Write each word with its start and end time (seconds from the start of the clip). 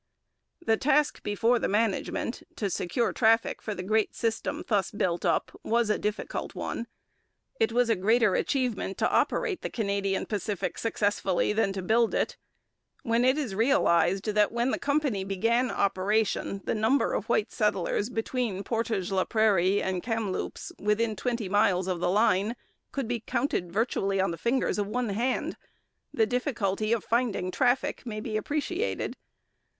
The 0.65 0.77
task 0.77 1.21
before 1.21 1.59
the 1.59 1.67
management 1.67 2.41
to 2.55 2.71
secure 2.71 3.13
traffic 3.13 3.61
for 3.61 3.75
the 3.75 3.83
great 3.83 4.15
system 4.15 4.63
thus 4.67 4.89
built 4.89 5.25
up 5.25 5.51
was 5.63 5.91
a 5.91 5.99
difficult 5.99 6.55
one. 6.55 6.87
It 7.59 7.71
was 7.71 7.87
a 7.87 7.95
greater 7.95 8.33
achievement 8.33 8.97
to 8.97 9.11
operate 9.11 9.61
the 9.61 9.69
Canadian 9.69 10.25
Pacific 10.25 10.79
successfully 10.79 11.53
than 11.53 11.71
to 11.73 11.83
build 11.83 12.15
it. 12.15 12.35
When 13.03 13.23
it 13.23 13.37
is 13.37 13.53
realized 13.53 14.25
that 14.33 14.51
when 14.51 14.71
the 14.71 14.79
company 14.79 15.23
began 15.23 15.69
operation 15.69 16.61
the 16.63 16.73
number 16.73 17.13
of 17.13 17.29
white 17.29 17.51
settlers 17.51 18.09
between 18.09 18.63
Portage 18.63 19.11
la 19.11 19.23
Prairie 19.25 19.83
and 19.83 20.01
Kamloops, 20.01 20.71
within 20.79 21.15
twenty 21.15 21.47
miles 21.47 21.87
of 21.87 21.99
the 21.99 22.09
line, 22.09 22.55
could 22.91 23.07
be 23.07 23.19
counted 23.19 23.71
virtually 23.71 24.19
on 24.19 24.31
the 24.31 24.37
fingers 24.39 24.79
of 24.79 24.87
one 24.87 25.09
hand, 25.09 25.57
the 26.11 26.25
difficulty 26.25 26.91
of 26.91 27.03
finding 27.03 27.51
traffic 27.51 28.03
may 28.03 28.19
be 28.19 28.35
appreciated. 28.35 29.15